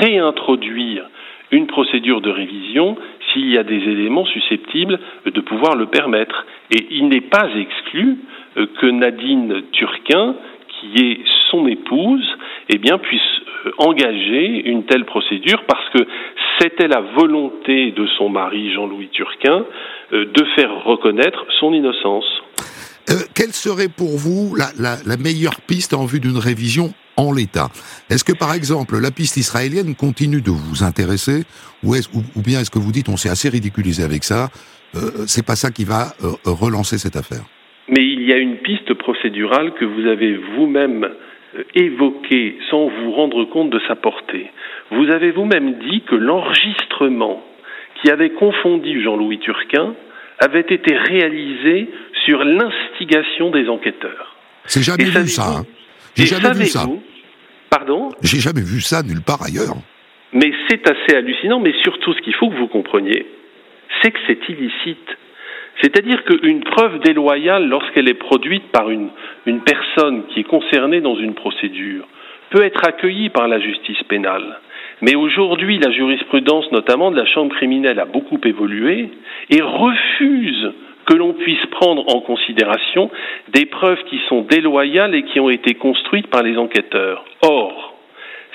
[0.00, 1.04] réintroduire
[1.50, 2.96] une procédure de révision
[3.30, 6.46] s'il y a des éléments susceptibles de pouvoir le permettre.
[6.70, 8.16] Et il n'est pas exclu
[8.56, 10.34] que Nadine Turquin,
[10.82, 12.26] qui est son épouse,
[12.68, 13.20] eh bien, puisse
[13.66, 16.06] euh, engager une telle procédure parce que
[16.58, 19.64] c'était la volonté de son mari Jean-Louis Turquin
[20.12, 22.24] euh, de faire reconnaître son innocence.
[23.10, 27.68] Euh, Quelle serait pour vous la, meilleure piste en vue d'une révision en l'état?
[28.10, 31.44] Est-ce que, par exemple, la piste israélienne continue de vous intéresser
[31.82, 34.48] ou, est ou, bien est-ce que vous dites on s'est assez ridiculisé avec ça
[34.94, 36.12] euh, C'est pas ça qui va
[36.44, 37.42] relancer cette affaire?
[37.88, 41.04] Mais il y a une piste procédurale que vous avez vous-même
[41.56, 44.50] euh, évoquée sans vous rendre compte de sa portée.
[44.90, 47.42] Vous avez vous-même dit que l'enregistrement
[48.00, 49.94] qui avait confondu Jean-Louis Turquin
[50.38, 51.88] avait été réalisé
[52.24, 54.36] sur l'instigation des enquêteurs.
[54.64, 55.58] C'est jamais vu ça.
[55.58, 55.66] hein.
[56.16, 56.86] J'ai jamais vu ça.
[57.70, 59.76] Pardon J'ai jamais vu ça nulle part ailleurs.
[60.32, 63.26] Mais c'est assez hallucinant, mais surtout ce qu'il faut que vous compreniez,
[64.02, 65.08] c'est que c'est illicite.
[65.80, 69.08] C'est-à-dire qu'une preuve déloyale, lorsqu'elle est produite par une,
[69.46, 72.06] une personne qui est concernée dans une procédure,
[72.50, 74.60] peut être accueillie par la justice pénale.
[75.00, 79.10] Mais aujourd'hui, la jurisprudence, notamment de la Chambre criminelle, a beaucoup évolué
[79.50, 80.70] et refuse
[81.06, 83.10] que l'on puisse prendre en considération
[83.52, 87.24] des preuves qui sont déloyales et qui ont été construites par les enquêteurs.
[87.42, 87.91] Or,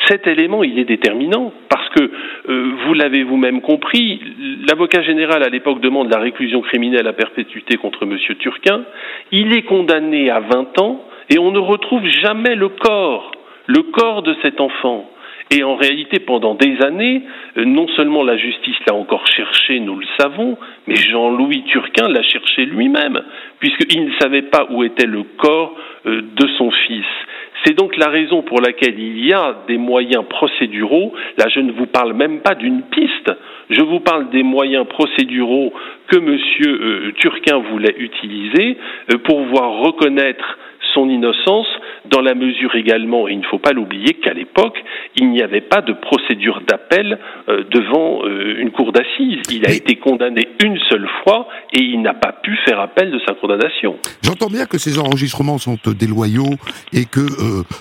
[0.07, 2.11] cet élément, il est déterminant parce que,
[2.49, 4.21] euh, vous l'avez vous-même compris,
[4.67, 8.17] l'avocat général à l'époque demande la réclusion criminelle à perpétuité contre M.
[8.39, 8.83] Turquin.
[9.31, 13.31] Il est condamné à 20 ans et on ne retrouve jamais le corps,
[13.67, 15.09] le corps de cet enfant.
[15.49, 17.23] Et en réalité, pendant des années,
[17.57, 20.57] euh, non seulement la justice l'a encore cherché, nous le savons,
[20.87, 23.21] mais Jean-Louis Turquin l'a cherché lui-même,
[23.59, 25.73] puisqu'il ne savait pas où était le corps
[26.05, 27.05] euh, de son fils.
[27.63, 31.13] C'est donc la raison pour laquelle il y a des moyens procéduraux.
[31.37, 33.31] Là, je ne vous parle même pas d'une piste.
[33.69, 35.73] Je vous parle des moyens procéduraux
[36.07, 36.37] que M.
[36.65, 38.77] Euh, Turquin voulait utiliser
[39.11, 40.57] euh, pour pouvoir reconnaître
[40.93, 41.67] son innocence
[42.09, 44.77] dans la mesure également, et il ne faut pas l'oublier, qu'à l'époque,
[45.15, 47.19] il n'y avait pas de procédure d'appel
[47.49, 49.41] euh, devant euh, une cour d'assises.
[49.51, 53.19] Il a été condamné une seule fois et il n'a pas pu faire appel de
[53.27, 53.97] sa condamnation.
[54.21, 56.55] J'entends bien que ces enregistrements sont euh, déloyaux
[56.93, 57.21] et que,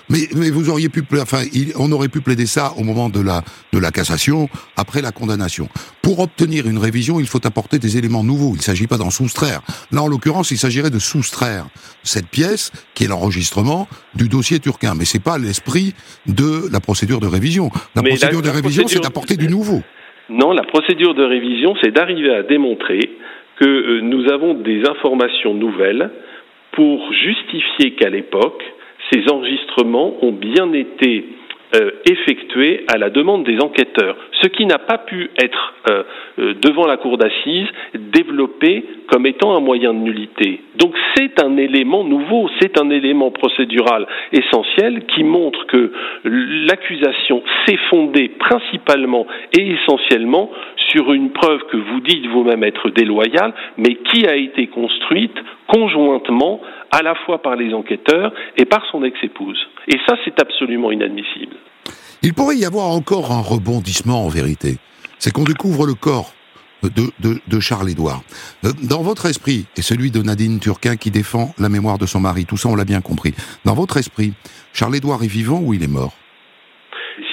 [0.09, 1.43] mais, mais, vous auriez pu, enfin,
[1.79, 3.43] on aurait pu plaider ça au moment de la
[3.77, 5.69] de la cassation, après la condamnation.
[6.01, 8.53] Pour obtenir une révision, il faut apporter des éléments nouveaux.
[8.55, 9.61] Il ne s'agit pas d'en soustraire.
[9.93, 11.67] Là, en l'occurrence, il s'agirait de soustraire
[12.03, 14.95] cette pièce qui est l'enregistrement du dossier turquin.
[14.99, 15.95] Mais c'est pas l'esprit
[16.27, 17.69] de la procédure de révision.
[17.95, 19.83] La procédure de révision, c'est d'apporter du nouveau.
[20.29, 22.99] Non, la procédure de révision, c'est d'arriver à démontrer
[23.61, 26.11] que euh, nous avons des informations nouvelles
[26.73, 28.63] pour justifier qu'à l'époque,
[29.13, 31.25] ces enregistrements ont bien été
[31.77, 36.03] euh, effectué à la demande des enquêteurs, ce qui n'a pas pu être euh,
[36.39, 40.61] euh, devant la cour d'assises développé comme étant un moyen de nullité.
[40.77, 45.93] Donc c'est un élément nouveau, c'est un élément procédural essentiel qui montre que
[46.25, 49.27] l'accusation s'est fondée principalement
[49.59, 50.51] et essentiellement
[50.91, 55.37] sur une preuve que vous dites vous-même être déloyale, mais qui a été construite
[55.69, 56.61] conjointement
[56.91, 59.59] à la fois par les enquêteurs et par son ex-épouse.
[59.89, 61.57] Et ça, c'est absolument inadmissible.
[62.23, 64.77] Il pourrait y avoir encore un rebondissement en vérité.
[65.19, 66.33] C'est qu'on découvre le corps
[66.83, 68.23] de, Charles-Édouard.
[68.65, 72.21] Euh, dans votre esprit, et celui de Nadine Turquin qui défend la mémoire de son
[72.21, 73.33] mari, tout ça on l'a bien compris,
[73.65, 74.33] dans votre esprit,
[74.73, 76.13] Charles-Édouard est vivant ou il est mort?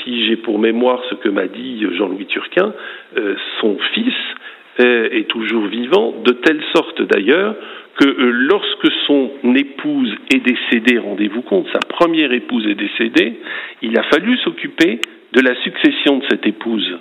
[0.04, 2.74] Si j'ai pour mémoire ce que m'a dit Jean-Louis Turquin,
[3.18, 4.14] euh, son fils
[4.80, 7.56] euh, est toujours vivant, de telle sorte d'ailleurs
[7.98, 13.40] que euh, lorsque son épouse est décédée, rendez-vous compte, sa première épouse est décédée,
[13.82, 15.00] il a fallu s'occuper
[15.34, 16.98] de la succession de cette épouse.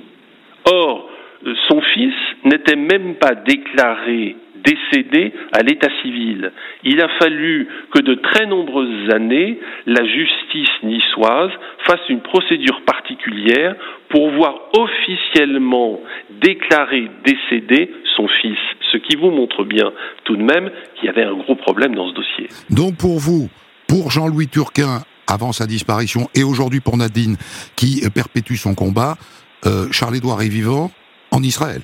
[0.71, 1.11] Or,
[1.47, 2.15] euh, son fils
[2.45, 6.53] n'était même pas déclaré décédé à l'état civil.
[6.85, 11.51] Il a fallu que de très nombreuses années, la justice niçoise
[11.87, 13.75] fasse une procédure particulière
[14.09, 16.01] pour voir officiellement
[16.43, 18.59] déclarer décédé son fils,
[18.93, 19.93] ce qui vous montre bien
[20.25, 22.49] tout de même qu'il y avait un gros problème dans ce dossier.
[22.71, 23.49] Donc pour vous,
[23.89, 27.37] pour Jean-Louis Turquin, avant sa disparition, et aujourd'hui pour Nadine,
[27.77, 29.17] qui perpétue son combat,
[29.65, 30.91] euh, Charles-Édouard est vivant
[31.31, 31.83] en Israël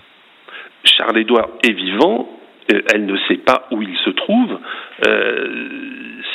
[0.84, 2.28] Charles-Édouard est vivant,
[2.68, 4.58] elle ne sait pas où il se trouve.
[5.06, 5.68] Euh,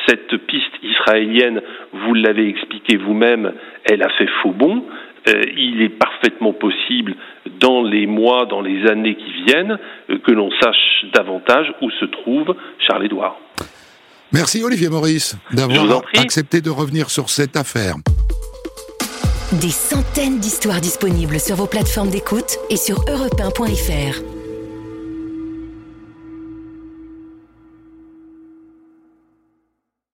[0.07, 1.61] cette piste israélienne,
[1.93, 3.53] vous l'avez expliqué vous-même,
[3.85, 4.85] elle a fait faux bon.
[5.29, 7.15] Euh, il est parfaitement possible,
[7.59, 9.77] dans les mois, dans les années qui viennent,
[10.09, 13.37] que l'on sache davantage où se trouve Charles-Édouard.
[14.33, 17.95] Merci Olivier Maurice d'avoir accepté de revenir sur cette affaire.
[19.61, 23.39] Des centaines d'histoires disponibles sur vos plateformes d'écoute et sur europe